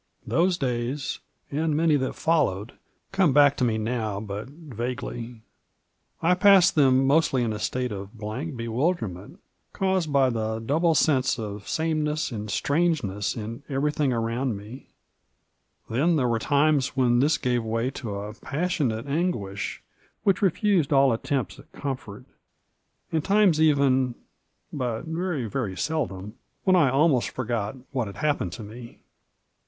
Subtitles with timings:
[0.25, 1.19] Those days,
[1.51, 2.73] and many that followed,
[3.11, 5.43] come back to me now but vaguely.
[6.23, 9.39] I passed them mostly in a stat« of blank bewilderment
[9.73, 14.87] caused by the double sense of same ness and strangeness in everything around me;
[15.87, 19.81] then there were times when this gave way to a passionate an guish
[20.23, 22.25] which refused all attempts at comfort,
[23.11, 24.15] and times even—
[24.73, 26.33] ^but very, very seldom—
[26.63, 29.01] when I almost forgot what had happened to me.